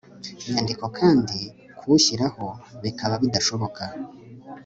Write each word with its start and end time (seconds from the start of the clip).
nyandiko 0.51 0.85
kandi 0.97 1.39
kuwushyiraho 1.77 2.45
bikaba 2.83 3.15
bidashoboka 3.23 3.83